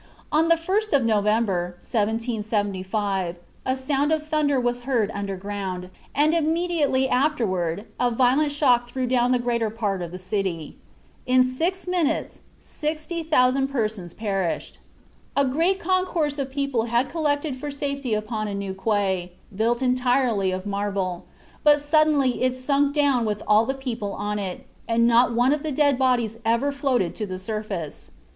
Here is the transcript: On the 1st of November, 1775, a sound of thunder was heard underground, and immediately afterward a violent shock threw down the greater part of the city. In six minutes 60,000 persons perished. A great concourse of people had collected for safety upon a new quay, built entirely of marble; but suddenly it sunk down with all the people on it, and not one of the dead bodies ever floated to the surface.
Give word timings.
On 0.31 0.47
the 0.47 0.55
1st 0.55 0.93
of 0.93 1.05
November, 1.05 1.75
1775, 1.79 3.37
a 3.67 3.77
sound 3.77 4.11
of 4.11 4.25
thunder 4.25 4.59
was 4.59 4.79
heard 4.79 5.11
underground, 5.13 5.91
and 6.15 6.33
immediately 6.33 7.07
afterward 7.07 7.85
a 7.99 8.09
violent 8.09 8.51
shock 8.51 8.89
threw 8.89 9.05
down 9.05 9.31
the 9.31 9.37
greater 9.37 9.69
part 9.69 10.01
of 10.01 10.09
the 10.09 10.17
city. 10.17 10.75
In 11.27 11.43
six 11.43 11.85
minutes 11.87 12.41
60,000 12.59 13.67
persons 13.67 14.15
perished. 14.15 14.79
A 15.37 15.45
great 15.45 15.79
concourse 15.79 16.39
of 16.39 16.49
people 16.49 16.85
had 16.85 17.11
collected 17.11 17.55
for 17.55 17.69
safety 17.69 18.15
upon 18.15 18.47
a 18.47 18.55
new 18.55 18.73
quay, 18.73 19.33
built 19.55 19.83
entirely 19.83 20.49
of 20.49 20.65
marble; 20.65 21.25
but 21.63 21.79
suddenly 21.79 22.41
it 22.41 22.55
sunk 22.55 22.95
down 22.95 23.23
with 23.23 23.43
all 23.47 23.67
the 23.67 23.75
people 23.75 24.13
on 24.13 24.39
it, 24.39 24.65
and 24.87 25.05
not 25.05 25.35
one 25.35 25.53
of 25.53 25.61
the 25.61 25.71
dead 25.71 25.99
bodies 25.99 26.39
ever 26.43 26.71
floated 26.71 27.13
to 27.17 27.27
the 27.27 27.37
surface. 27.37 28.09